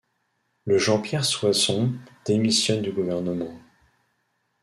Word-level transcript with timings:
Le 0.65 0.79
Jean-Pierre 0.79 1.23
Soisson 1.23 1.93
démissionne 2.25 2.81
du 2.81 2.91
gouvernement. 2.91 3.53